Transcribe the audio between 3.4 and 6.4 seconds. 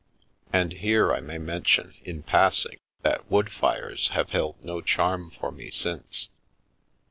fires have held no charm for me since.